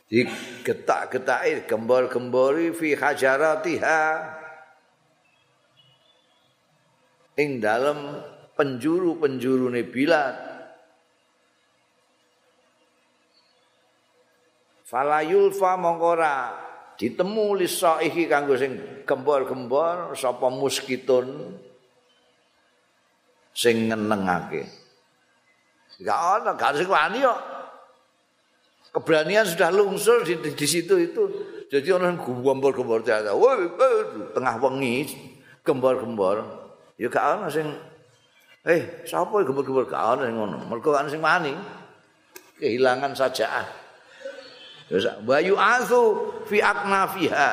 Digetak-getaki 0.09 1.65
gembor-gembori 1.65 2.69
fi 2.71 2.93
hajaratiha. 2.93 4.01
Ing 7.41 7.57
dalam 7.57 8.21
penjuru-penjuru 8.53 9.71
ne 9.71 9.83
bilad 9.87 10.35
falayulfa 14.83 15.79
mongkora 15.79 16.68
ditemu 16.99 17.55
lisaihi 17.55 18.27
kanggo 18.27 18.59
sing 18.59 18.75
gembor-gembor 19.07 20.11
sapa 20.19 20.51
muskitun 20.51 21.55
sing 23.55 23.87
ngenengake 23.87 24.67
gak 26.03 26.19
ana 26.43 26.51
gak 26.59 26.75
sing 26.75 26.91
wani 26.91 27.23
kok 27.23 27.39
keberanian 28.93 29.45
sudah 29.45 29.69
lungsur 29.69 30.25
di, 30.25 30.37
di, 30.41 30.51
di 30.53 30.67
situ 30.67 30.97
itu. 30.97 31.23
Jadi 31.69 31.89
orang 31.93 32.17
gembor-gembor 32.17 33.05
tiada. 33.05 33.37
Woi, 33.37 33.69
tengah 34.33 34.57
wengi 34.57 35.05
gembor-gembor. 35.61 36.41
Ya 36.97 37.07
gak 37.07 37.25
ana 37.39 37.47
sing 37.49 37.69
Eh, 38.67 39.07
sapa 39.07 39.39
gembor-gembor 39.45 39.87
gak 39.87 40.01
ana 40.17 40.27
sing 40.27 40.35
ngono. 40.35 40.57
Mergo 40.67 40.97
ana 40.97 41.09
sing 41.09 41.21
wani. 41.21 41.53
Kehilangan 42.59 43.13
saja. 43.15 43.63
Ya 44.89 45.13
bayu 45.22 45.53
asu 45.53 46.34
fi 46.50 46.58
aknafiha. 46.65 47.51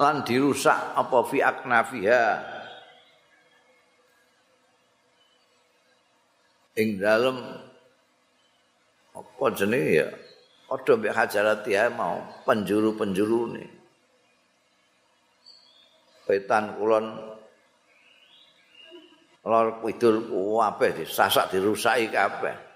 Lan 0.00 0.24
dirusak 0.24 0.80
apa 0.96 1.18
fi 1.28 1.38
aknafiha. 1.44 2.24
Ing 6.74 6.98
dalam 6.98 7.38
apa 9.14 9.44
jenenge 9.54 10.02
ya 10.02 10.08
padha 10.66 10.98
mbek 10.98 11.14
hajarati 11.14 11.78
mau 11.94 12.18
penjuru-penjuru 12.42 13.54
nih 13.54 13.70
petan 16.26 16.74
kulon 16.74 17.14
lor 19.46 19.78
kidul 19.86 20.26
kabeh 20.34 20.90
disasak 20.98 21.52
dirusaki 21.54 22.10
kabeh 22.10 22.73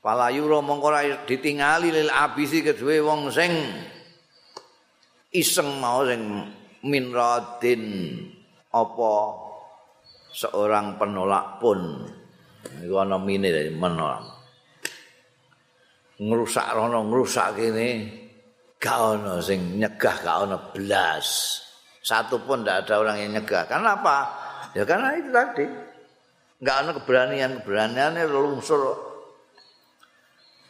palayu 0.00 0.48
mongko 0.48 0.86
ora 0.88 1.04
ditingali 1.28 1.92
lil 1.92 2.10
abisi 2.10 2.64
kedue 2.64 3.04
wong 3.04 3.28
sing 3.28 3.52
iseng 5.30 5.78
mau 5.78 6.02
sing 6.08 6.20
min 6.84 7.12
radin 7.12 7.84
apa 8.72 9.12
seorang 10.30 10.96
penolak 10.96 11.58
pun. 11.58 12.06
Iku 12.80 12.94
ana 13.02 13.18
mine 13.18 13.72
menolak. 13.74 14.24
Ngrusak 16.20 16.68
rono 16.76 17.04
ngrusak 17.08 17.56
kene. 17.56 17.88
Gak 18.80 18.96
ono 18.96 19.44
sing 19.44 19.76
nyegah 19.76 20.16
gak 20.24 20.36
ono 20.48 20.56
blas. 20.72 21.60
Satu 22.00 22.40
pun 22.40 22.64
tidak 22.64 22.88
ada 22.88 22.94
orang 23.04 23.16
yang 23.20 23.30
nyegah. 23.36 23.68
Karena 23.68 23.92
apa? 24.00 24.18
Ya 24.72 24.88
karena 24.88 25.20
itu 25.20 25.28
tadi. 25.28 25.66
Nggak 26.60 26.76
ada 26.76 26.90
keberanian 26.96 27.50
keberaniannya 27.60 28.24
lungsur 28.28 29.09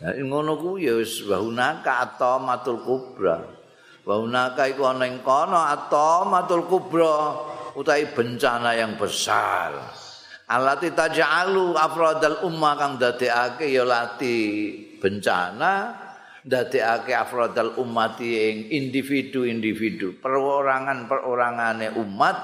ya 0.00 0.16
ngono 0.24 0.56
ku 0.56 0.80
ya 0.80 0.96
wis 0.96 1.20
bahunaka 1.28 2.08
atau 2.08 2.40
matul 2.40 2.80
kubra. 2.80 3.44
Bahunaka 4.00 4.64
iku 4.72 4.88
ana 4.88 5.04
ing 5.04 5.20
kono 5.20 5.60
atau 5.60 6.24
matul 6.24 6.64
kubra 6.64 7.36
utai 7.76 8.08
bencana 8.08 8.72
yang 8.72 8.96
besar. 8.96 9.76
Alati 10.50 10.90
taj'alu 10.90 11.76
afradal 11.76 12.42
ummah 12.48 12.74
kang 12.74 12.98
dadekake 12.98 13.70
ya 13.70 13.84
lati 13.86 14.38
bencana 14.98 15.94
ndadekake 16.42 17.12
afradal 17.12 17.76
ummati 17.76 18.50
ing 18.50 18.56
individu-individu 18.72 20.18
perorangan-perorangane 20.18 21.94
umat. 22.00 22.38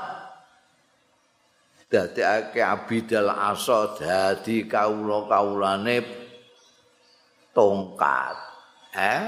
Dadekake 1.86 2.60
abidal 2.60 3.30
asa 3.30 3.94
dadi 3.96 4.66
kawula-kawulane 4.66 6.25
tongkat 7.56 8.36
eh 8.92 9.24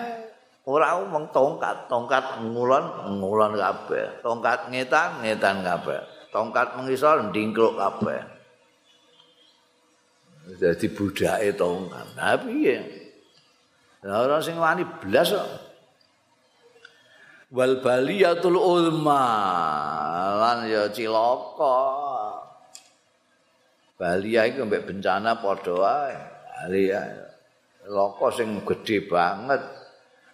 ora 0.69 1.01
mung 1.09 1.33
tongkat 1.33 1.89
tongkat 1.89 2.45
ngulon 2.45 3.17
ngulon 3.17 3.57
kabeh 3.57 4.21
tongkat 4.21 4.69
ngetan 4.69 5.25
ngetan 5.25 5.65
kabeh 5.65 6.05
tongkat 6.29 6.77
mengisor 6.77 7.33
ndingkluk 7.33 7.81
kabeh 7.81 8.21
Jadi 10.49 10.89
budake 10.97 11.53
tongkat. 11.61 12.07
Nah 12.17 12.41
piye? 12.41 12.81
Lah 14.09 14.25
ora 14.25 14.41
sing 14.41 14.57
wani 14.57 14.81
blas 14.81 15.29
kok. 15.29 15.49
Wal 17.53 17.85
baliyatul 17.85 18.57
ulma 18.57 19.25
lan 20.41 20.65
ya 20.73 20.89
cilaka. 20.89 21.81
Balia 24.01 24.47
iku 24.49 24.65
mbek 24.65 24.89
bencana 24.89 25.37
padha 25.37 25.75
wae. 25.77 26.17
Balia 26.49 27.28
loko 27.89 28.29
sing 28.31 28.63
gedhe 28.63 29.09
banget. 29.09 29.65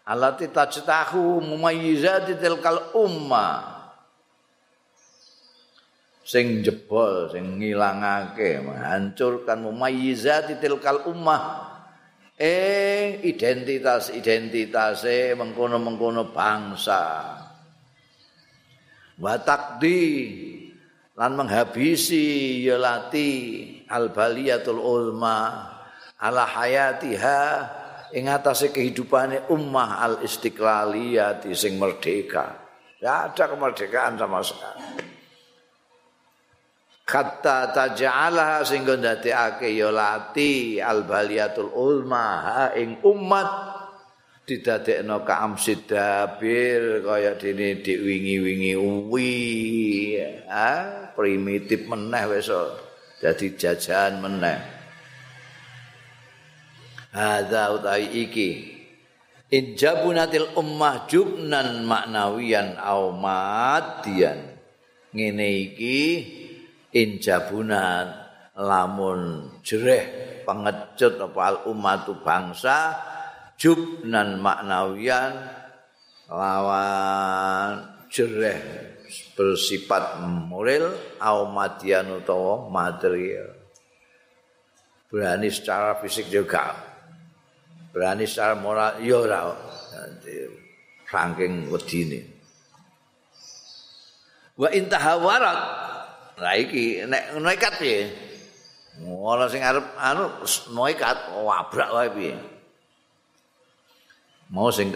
Alati 0.05 0.53
tajtahu 0.53 1.41
mumayyizati 1.41 2.37
tilkal 2.37 2.93
ummah. 2.93 3.75
sing 6.25 6.65
jebol 6.65 7.29
sing 7.29 7.61
ngilangake 7.61 8.65
menghancurkan 8.65 9.61
mumayyizati 9.61 10.57
tilkal 10.57 11.05
ummah 11.05 11.69
eh 12.41 13.21
identitas 13.29 14.09
identitase 14.09 15.37
mengkono-mengkono 15.37 16.33
bangsa 16.33 17.05
wa 19.21 19.35
takdi 19.45 20.01
lan 21.13 21.37
menghabisi 21.37 22.59
yalati 22.65 23.31
al 23.93 24.09
baliyatul 24.11 24.81
ulma 24.81 25.74
ala 26.25 26.49
hayatiha 26.49 27.41
ing 28.17 28.33
atase 28.33 28.73
kehidupane 28.73 29.53
ummah 29.53 30.01
al 30.01 30.15
istiqlaliyati 30.25 31.53
sing 31.53 31.77
merdeka. 31.77 32.65
Ya 33.05 33.29
ada 33.29 33.45
kemerdekaan 33.53 34.17
sama 34.17 34.41
sekali. 34.41 35.13
Kata 37.05 37.69
taj'alaha 37.77 38.65
sehingga 38.65 38.97
ndadekake 38.97 39.77
ya 39.77 39.93
lati 39.93 40.81
al 40.81 41.05
baliyatul 41.05 41.69
ulma 41.69 42.73
ing 42.73 43.05
umat. 43.05 43.77
Didadekno 44.45 45.25
ka 45.25 45.41
amsid 45.41 45.89
dabir 45.89 47.01
kaya 47.01 47.33
dene 47.41 47.81
dik 47.81 47.97
wingi-wingi 47.97 48.77
uwi 48.77 49.41
ha 50.53 50.73
primitif 51.17 51.89
meneh 51.89 52.29
wis 52.29 52.53
dadi 53.25 53.57
jajahan 53.57 54.21
meneh 54.21 54.74
hadza 57.15 57.71
utai 57.71 58.11
iki. 58.11 58.75
Injabunatil 59.55 60.51
ummah 60.59 61.07
jubnan 61.07 61.87
maknawiyan 61.87 62.75
au 62.75 63.15
madian. 63.15 64.59
Ngene 65.15 65.71
iki 65.71 65.99
injabunan 66.91 68.11
lamun 68.59 69.51
jereh 69.63 70.43
pengecut 70.43 71.23
apa 71.23 71.71
umat 71.71 72.11
bangsa 72.27 72.99
jubnan 73.55 74.43
maknawian 74.43 75.39
lawan 76.27 77.95
jereh 78.11 78.59
bersifat 79.39 80.19
moral 80.51 80.91
au 81.23 81.47
matian 81.47 82.11
utawa 82.11 82.67
material. 82.67 83.55
Berani 85.07 85.47
secara 85.47 85.95
fisik 86.03 86.27
juga 86.27 86.94
berani 87.95 88.27
secara 88.27 88.59
moral 88.59 88.99
ya 88.99 89.23
ora 89.23 89.55
saking 91.07 91.71
wedine 91.71 92.27
wa 94.59 94.67
intahawarat 94.75 95.61
nah 96.35 96.55
iki 96.59 97.07
nek 97.07 97.39
nekat 97.39 97.79
piye 97.79 98.03
Ora 99.03 99.51
sing 99.51 99.59
arep 99.59 99.83
anu 99.99 100.31
noikat 100.71 101.35
wabrak 101.43 101.91
wae 101.91 102.09
piye. 102.15 102.35
Mau 104.55 104.71
sing 104.71 104.95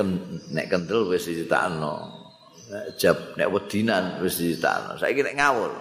nek 0.54 0.70
kendel 0.70 1.10
wis 1.10 1.26
dicetakno. 1.26 2.06
Nek 2.70 2.94
jab 2.94 3.34
nek 3.34 3.50
wedinan 3.50 4.22
wis 4.22 4.38
dicetakno. 4.38 4.94
Saiki 5.02 5.26
nek 5.26 5.34
ngawur. 5.34 5.72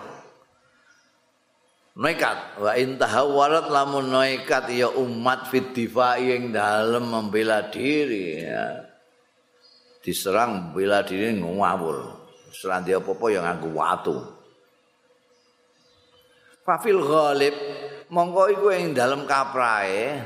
Noikat 1.97 2.61
wa 2.61 2.77
intahawarat 2.77 3.73
lamun 3.73 4.13
noikat 4.13 4.69
ya 4.69 4.93
umat 4.93 5.49
fit 5.49 5.73
difai 5.73 6.29
ing 6.29 6.53
dalem 6.53 7.09
membela 7.09 7.73
diri 7.73 8.45
ya. 8.45 8.85
Diserang 10.05 10.69
membela 10.69 11.01
diri 11.01 11.33
ngawur. 11.33 12.21
Serang 12.53 12.85
dia 12.85 13.01
apa-apa 13.01 13.25
ya 13.33 13.41
nganggo 13.41 13.69
watu. 13.73 14.17
Fafil 16.61 17.01
ghalib 17.01 17.57
mongko 18.13 18.43
iku 18.53 18.67
ing 18.77 18.93
dalem 18.93 19.25
kaprae 19.25 20.21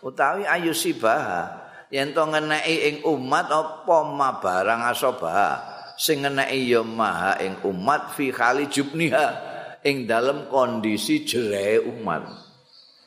utawi 0.00 0.46
ayu 0.48 0.70
sibah 0.70 1.52
yen 1.90 2.14
to 2.14 2.22
ngeneki 2.22 2.74
ing 2.88 2.96
umat 3.04 3.50
apa 3.50 3.96
ma 4.08 4.38
barang 4.38 4.88
asobah 4.88 5.58
sing 5.98 6.22
ngeneki 6.22 6.70
ya 6.70 6.80
maha 6.80 7.36
ing 7.42 7.58
umat 7.66 8.14
fi 8.14 8.30
khali 8.30 8.70
jubniha 8.70 9.47
ing 9.86 10.08
dalem 10.08 10.50
kondisi 10.50 11.22
jere 11.22 11.78
umat 11.82 12.48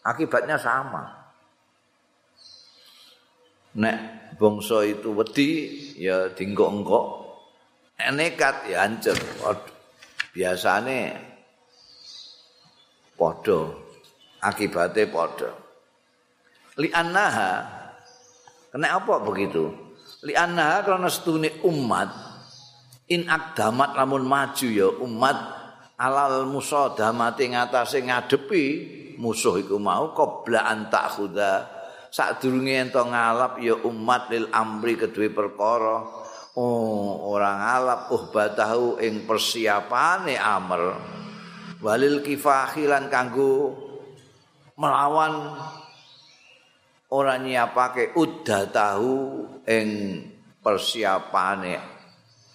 akibatnya 0.05 0.57
sama. 0.57 1.21
Nek 3.71 3.97
bangsa 4.35 4.83
itu 4.83 5.15
wedi 5.15 5.49
ya 5.95 6.27
dinggok-engkok 6.35 7.05
nekat 8.11 8.67
ya 8.67 8.83
hancur. 8.83 9.15
Biasane 10.31 11.15
padha 13.15 13.59
akibate 14.43 15.07
padha. 15.07 15.51
Li 16.79 16.89
annaha 16.91 17.67
kena 18.71 18.95
apa 18.95 19.15
begitu? 19.23 19.71
Li 20.27 20.35
annaha 20.35 20.83
karena 20.83 21.07
setune 21.11 21.61
umat 21.63 22.09
in 23.11 23.27
akdamat 23.27 23.95
lamun 23.95 24.23
maju 24.23 24.67
ya 24.67 24.87
umat 25.03 25.60
alal 26.01 26.49
musadamati 26.49 27.53
ngatasé 27.53 28.01
ngadepi 28.01 28.65
musuh 29.21 29.61
iku 29.61 29.77
mau 29.77 30.17
qabla 30.17 30.65
an 30.65 30.89
ta'khudha. 30.89 31.79
Sadurunge 32.11 32.75
ento 32.75 33.05
ngalap 33.05 33.61
ya 33.61 33.77
umat 33.87 34.33
lil 34.33 34.49
amri 34.49 34.97
kedue 34.97 35.29
perkara. 35.29 36.03
Oh 36.57 37.31
orang 37.31 37.63
ngalap 37.63 38.01
uhbatahu 38.11 38.99
ing 38.99 39.23
persiapane 39.29 40.35
amr. 40.35 40.97
Walil 41.79 42.19
kifahilan 42.25 43.07
kanggo 43.07 43.77
melawan 44.75 45.55
ora 47.13 47.39
nyiapake 47.39 48.17
udah 48.17 48.67
tahu 48.73 49.15
ing 49.63 49.87
persiapane 50.59 51.79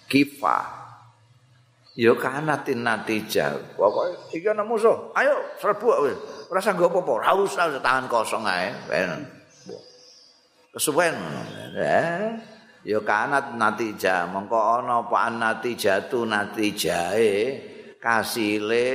kifah 0.05 0.76
ya 1.97 2.13
kanatin 2.13 2.85
natija 2.85 3.57
pokoke 3.73 4.37
iki 4.37 4.45
ana 4.45 4.61
musuh. 4.61 5.09
Ayo 5.17 5.33
serbu 5.57 6.05
wis 6.05 6.17
ora 6.45 6.61
sanggo 6.61 6.93
apa-apa 6.93 7.11
ora 7.17 7.31
usah 7.33 7.73
tangan 7.81 8.05
kosong 8.05 8.45
ae. 8.45 8.69
Kesuwen 10.69 11.17
eh 11.73 12.37
ya 12.85 13.01
kanat 13.01 13.57
natija 13.57 14.29
mongko 14.29 14.85
ana 14.85 15.01
apa 15.01 15.33
natijatu 15.33 16.29
natijae 16.29 17.33
kasile 17.97 18.89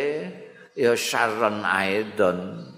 ya 0.78 0.94
syarron 0.94 1.66
aidon. 1.66 2.70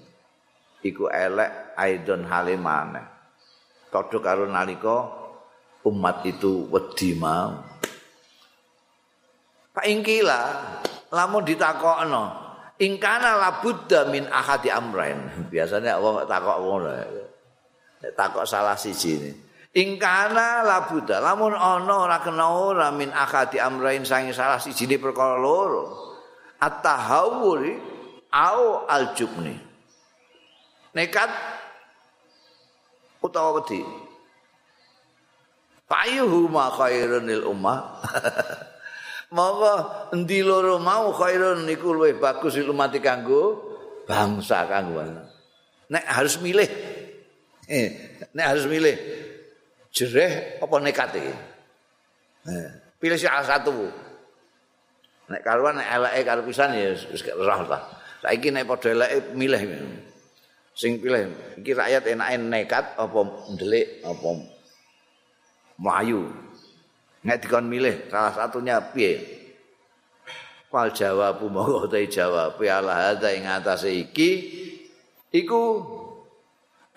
Iku 0.81 1.13
elek 1.13 1.77
aidon 1.77 2.25
halimane 2.25 3.05
padha 3.93 4.19
karo 4.25 4.49
nalika 4.49 4.97
umat 5.85 6.25
itu 6.25 6.67
wedi 6.73 7.13
mau 7.15 7.74
Pak 9.75 9.85
Ingkila 9.91 10.41
lamun 11.11 11.43
ditakokno 11.43 12.25
ingkana 12.79 13.39
labudda 13.39 14.07
min 14.11 14.27
ahadi 14.31 14.71
amrain 14.71 15.19
biasanya 15.53 15.99
wong 15.99 16.27
takok 16.27 16.59
ngono 16.63 16.91
takok 18.15 18.47
salah 18.47 18.79
siji 18.79 19.11
ini 19.19 19.31
ingkana 19.75 20.63
labuda 20.63 21.19
lamun 21.19 21.55
ana 21.55 21.95
ora 22.07 22.19
kena 22.23 22.47
ora 22.51 22.89
min 22.95 23.11
ahadi 23.11 23.59
amrain 23.59 24.07
sange 24.07 24.31
salah 24.35 24.63
siji 24.63 24.87
perkara 24.99 25.39
loro 25.39 26.15
at-tahawuri 26.65 27.75
au 28.35 28.89
al-jubni. 28.89 29.55
Nekat 30.95 31.31
utawa 33.23 33.61
wedi. 33.61 33.83
Payuhu 35.85 36.49
ma 36.49 36.73
khairun 36.73 37.29
lil 37.29 37.45
ummah. 37.45 37.79
Monggo 39.33 39.75
endi 40.13 40.45
loro 40.45 40.77
mau 40.77 41.09
khairun 41.15 41.65
niku 41.65 41.97
luwih 41.97 42.21
bagus 42.21 42.61
lil 42.61 42.75
umat 42.75 42.93
kanggo 43.01 43.75
bangsa 44.05 44.69
kanggo. 44.69 45.01
Nek 45.89 46.05
harus 46.05 46.37
milih. 46.41 46.69
Eh, 47.65 48.21
nek 48.37 48.47
harus 48.53 48.69
milih 48.69 48.93
jereh 49.89 50.61
apa 50.61 50.75
nekat 50.85 51.17
iki? 51.17 51.35
Eh, 52.53 52.69
pilih 53.01 53.17
salah 53.17 53.47
satu. 53.49 53.73
Nek 55.33 55.41
karuan 55.41 55.81
nek 55.81 55.89
eleke 55.89 56.21
karo 56.29 56.41
pisan 56.45 56.77
ya 56.77 56.93
wis 56.93 57.25
roh 57.25 57.61
ta. 57.65 57.79
Saiki 58.21 58.53
nek 58.53 58.69
padha 58.69 58.93
eleke 58.93 59.33
milih. 59.33 59.61
Sing 60.77 61.01
pilih 61.01 61.33
iki 61.57 61.73
rakyat 61.73 62.05
enake 62.13 62.37
nekat 62.37 62.85
apa 63.01 63.21
ndelik 63.57 64.05
apa 64.05 64.29
mlayu. 65.81 66.44
Nek 67.25 67.41
dikon 67.41 67.73
milih 67.73 68.13
salah 68.13 68.37
satunya 68.37 68.85
piye? 68.93 69.17
Fal 70.69 70.93
jawab 70.93 71.41
monggo 71.41 71.89
ta 71.89 71.97
jawab 72.03 72.61
ala 72.61 72.95
hadza 73.09 73.33
ing 73.33 73.49
atase 73.49 73.95
iki 73.95 74.31
iku 75.33 75.81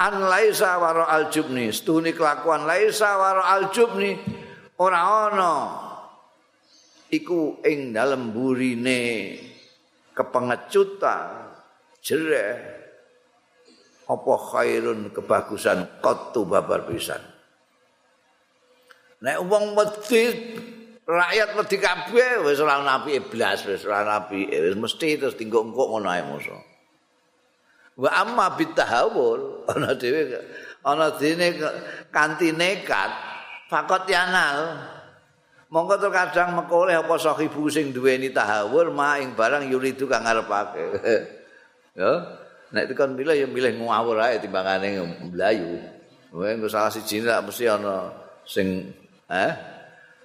an 0.01 0.27
laisa 0.27 0.81
waro 0.81 1.05
aljubni 1.05 1.69
stuni 1.69 2.11
kelakuan 2.11 2.65
laisa 2.65 3.17
waro 3.21 3.45
aljubni 3.45 4.17
ora 4.81 5.29
ana 5.29 5.53
iku 7.13 7.61
ing 7.61 7.93
dalem 7.93 8.33
burine 8.33 9.37
kepengecutan 10.17 11.53
jereh 12.01 12.57
apa 14.09 14.33
khairun 14.53 15.13
kebagusan 15.13 16.01
qattu 16.01 16.49
babar 16.49 16.89
pisan 16.89 17.37
nek 19.21 19.38
wong 19.45 19.73
wedi 19.73 20.23
rakyat 21.08 21.49
wedi 21.58 21.77
kabeh 21.80 22.43
wis 22.45 22.60
ora 22.62 22.84
nabi 22.84 23.17
iblis 23.17 23.65
wis 23.65 23.82
ora 23.88 24.03
nabi 24.03 24.45
wis 24.45 24.75
mesti 24.75 25.17
terus 25.17 25.39
tinggo 25.39 25.63
engko 25.63 25.95
ngono 25.95 26.10
ae 26.12 26.21
musuh 26.21 26.62
wa 27.97 28.10
amma 28.13 28.53
bitahawul 28.53 29.41
ana 29.73 29.97
dhewe 29.97 30.38
ana 30.86 31.15
dene 31.17 31.58
kanthi 32.13 32.53
nekat 32.53 33.12
fakot 33.71 34.06
yanal 34.06 34.93
Monggo 35.67 35.99
terkadang 35.99 36.56
mekoleh 36.56 36.95
apa 36.95 37.19
sahibu 37.19 37.67
sing 37.67 37.91
duweni 37.91 38.32
tahawur 38.32 38.88
ma 38.88 39.19
ing 39.19 39.36
barang 39.36 39.67
yuridu 39.67 40.08
kang 40.08 40.23
ngarepake. 40.23 40.86
ya, 41.99 42.12
nek 42.71 42.88
tekan 42.88 43.19
milih 43.19 43.36
ya 43.36 43.47
milih 43.51 43.75
ngawur 43.75 44.15
ae 44.15 44.39
timbangane 44.39 44.95
mlayu. 45.27 45.75
Wae 46.32 46.56
engko 46.56 46.71
salah 46.71 46.88
siji 46.88 47.19
nek 47.19 47.43
mesti 47.43 47.67
ana 47.67 48.15
sing 48.47 48.95
eh 49.27 49.53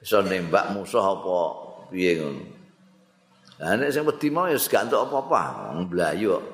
iso 0.03 0.19
nembak 0.23 0.75
musuh 0.75 1.03
apa 1.03 1.39
piye 1.91 2.19
ngono. 2.19 2.45
Lah 3.63 3.79
nek 3.79 3.95
sing 3.95 4.03
wedi 4.03 4.29
mau 4.31 4.51
ya 4.51 4.59
gak 4.59 4.91
entuk 4.91 5.07
apa-apa, 5.07 5.71
mlayu 5.87 6.35
kok. 6.35 6.45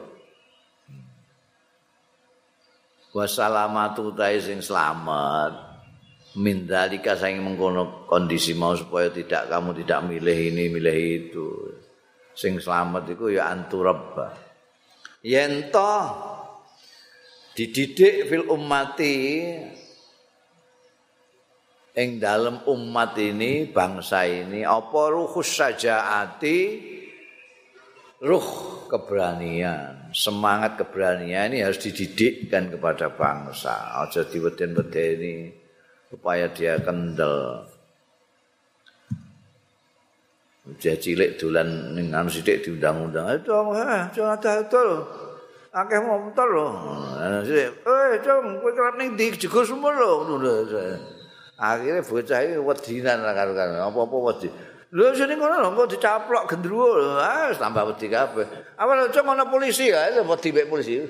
Wassalamatu 3.17 4.13
ta 4.13 4.29
sing 4.37 4.61
selamat. 4.61 5.69
mindalika 6.39 7.19
saing 7.19 7.43
mengkono 7.43 8.07
kondisi 8.07 8.55
mau 8.55 8.77
supaya 8.77 9.11
tidak 9.11 9.51
kamu 9.51 9.75
tidak 9.83 10.01
milih 10.07 10.39
ini 10.55 10.65
milih 10.71 10.99
itu 11.27 11.47
sing 12.37 12.63
selamat 12.63 13.17
iku 13.17 13.33
ya 13.35 13.51
anturabba 13.51 14.37
yen 15.27 15.73
to 15.75 15.95
dididik 17.59 18.31
fil 18.31 18.47
ummati 18.55 19.17
ing 21.99 22.23
dalam 22.23 22.63
umat 22.63 23.19
ini 23.19 23.67
bangsa 23.67 24.23
ini 24.23 24.63
apa 24.63 25.11
ruhus 25.11 25.51
sajaati 25.51 26.59
ruh 28.23 28.49
keberanian 28.87 30.15
semangat 30.15 30.79
keberanian 30.79 31.51
ini 31.51 31.67
harus 31.67 31.83
dididikkan 31.83 32.71
kepada 32.71 33.11
bangsa 33.11 33.99
aja 33.99 34.23
diweden-wedeni 34.23 35.51
supaya 36.07 36.47
dia 36.55 36.79
kendel 36.79 37.67
dia 40.79 40.95
cilik 40.95 41.35
dolan 41.41 41.97
ning 41.97 42.13
anu 42.13 42.29
sithik 42.29 42.61
diundang-undang. 42.61 43.41
Itu 43.41 43.57
eh 43.73 44.05
jangan 44.13 44.37
ada 44.37 44.69
Akeh 45.69 46.01
motor 46.01 46.49
lho. 46.49 46.69
Eh, 47.49 48.21
cung, 48.21 48.61
kowe 48.61 48.73
kerap 48.77 49.01
ning 49.01 49.17
ndi 49.17 49.33
jegur 49.37 49.65
sumur 49.65 49.97
lho. 49.97 50.29
Akhire 51.59 52.07
bocah 52.07 52.39
iki 52.47 52.57
wedinan 52.63 53.19
karo-karo. 53.19 53.91
Apa-apa 53.91 54.17
wedi. 54.31 54.49
Lho 54.95 55.13
sini 55.13 55.35
kono 55.35 55.59
lho 55.59 55.75
kok 55.75 55.91
dicaplok 55.91 56.45
gendruwo 56.47 56.97
lho. 56.97 57.19
Ah, 57.19 57.51
tambah 57.51 57.93
wedi 57.93 58.07
kabeh. 58.07 58.47
Awal 58.79 59.11
cung 59.11 59.29
ana 59.29 59.45
polisi 59.51 59.91
ya, 59.91 60.07
wedi 60.23 60.49
mek 60.55 60.71
polisi. 60.71 61.03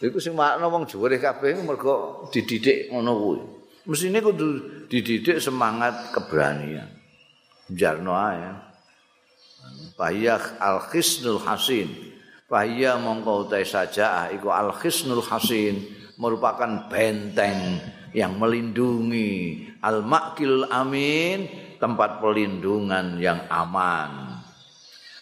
Iku 0.00 0.18
sing 0.18 0.34
makna 0.34 0.66
wong 0.66 0.88
juwere 0.88 1.20
kabeh 1.20 1.60
mergo 1.62 2.26
dididik 2.32 2.90
ngono 2.90 3.12
kuwi. 3.14 3.40
Mesine 3.84 4.18
kudu 4.24 4.48
dididik 4.88 5.38
semangat 5.38 6.10
keberanian. 6.10 6.88
Jarno 7.68 8.16
ae. 8.16 8.40
Fahiyah 9.94 10.58
al-khisnul 10.58 11.38
hasin. 11.44 11.92
Fahiyah 12.48 12.96
mongko 12.98 13.46
utai 13.46 13.68
saja 13.68 14.32
iku 14.32 14.48
al-khisnul 14.48 15.22
hasin 15.22 15.76
merupakan 16.16 16.88
benteng 16.90 17.78
yang 18.14 18.38
melindungi 18.38 19.66
al-makil 19.84 20.64
amin 20.72 21.44
tempat 21.76 22.24
pelindungan 22.24 23.20
yang 23.20 23.44
aman. 23.52 24.40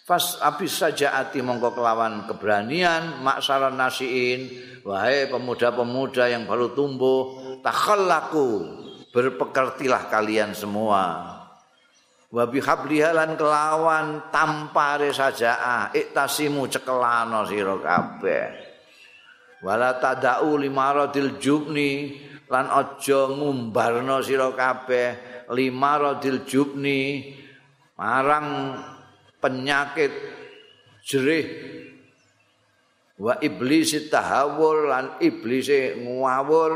Fas 0.03 0.39
abis 0.39 0.79
saja 0.83 1.15
ati 1.15 1.39
mongko 1.43 1.75
kelawan 1.75 2.27
keberanian 2.27 3.23
maksaran 3.23 3.75
nasiin 3.75 4.51
wahai 4.83 5.31
pemuda-pemuda 5.31 6.27
yang 6.27 6.43
baru 6.43 6.75
tumbuh 6.75 7.39
takhallaku 7.63 8.67
berpekertilah 9.15 10.11
kalian 10.11 10.51
semua 10.51 11.03
wa 12.33 12.43
bihabliha 12.49 13.15
lan 13.15 13.39
kelawan 13.39 14.27
tampare 14.27 15.15
saja 15.15 15.87
iktasimu 15.95 16.67
cekelano 16.67 17.47
sira 17.47 17.79
kabeh 17.79 18.45
wala 19.63 19.95
tadau 20.03 20.59
limaradil 20.59 21.39
jubni 21.39 22.19
lan 22.49 22.65
aja 22.67 23.29
ngumbarno 23.29 24.19
sira 24.25 24.49
kabeh. 24.51 25.45
Limaradil 25.53 26.47
jubni 26.47 27.31
marang 27.99 28.79
penyakit 29.37 30.11
jerih. 31.05 31.47
Wa 33.19 33.37
iblis 33.39 33.93
tahawul 34.09 34.89
lan 34.89 35.05
iblis 35.21 35.69
ngawur. 35.99 36.73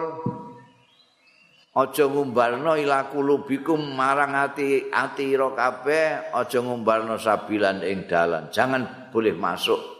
Aja 1.77 2.09
ngumbarno 2.09 2.73
ila 2.73 3.09
kulubikum 3.09 3.77
marang 3.93 4.37
ati 4.37 4.93
ati 4.93 5.33
ira 5.33 5.49
kabeh. 5.57 6.31
Aja 6.31 6.61
ngumbarno 6.61 7.17
sabilan 7.17 7.81
ing 7.81 8.05
dalan. 8.05 8.53
Jangan 8.53 9.09
boleh 9.09 9.33
masuk 9.33 9.96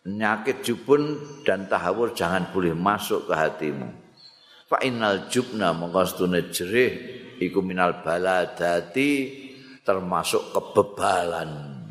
penyakit 0.00 0.64
jubun 0.64 1.20
dan 1.44 1.68
tahawur 1.68 2.16
jangan 2.16 2.48
boleh 2.52 2.72
masuk 2.72 3.28
ke 3.28 3.34
hatimu. 3.36 3.88
Fa 4.70 4.78
innal 4.86 5.26
jubna 5.28 5.74
mengkostune 5.74 6.48
jerih 6.54 6.92
iku 7.42 7.60
minal 7.60 8.00
baladati 8.00 9.10
termasuk 9.82 10.54
kebebalan. 10.54 11.82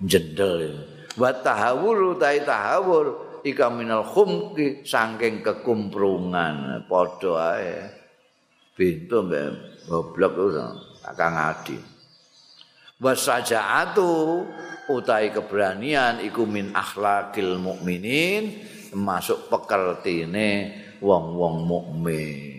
Jendel 0.00 0.80
wa 1.20 1.28
tahawur 1.28 2.16
tai 2.16 2.40
tahawur 2.40 3.40
ika 3.44 3.68
minal 3.68 4.00
khumki 4.00 4.80
saking 4.84 5.44
kekumprungan 5.44 6.86
padha 6.88 7.56
ae. 7.56 7.76
Pintu 8.72 9.20
mbek 9.28 9.48
goblok 9.84 10.32
iku 10.40 10.64
kakang 11.04 11.36
adi 11.36 11.89
wasajaatu 13.00 14.44
utai 14.92 15.32
keberanian 15.32 16.20
iku 16.20 16.44
min 16.44 16.76
akhlakil 16.76 17.56
mukminin 17.56 18.60
masuk 18.92 19.48
pekertine 19.48 20.76
wong-wong 21.00 21.64
mukmin 21.64 22.49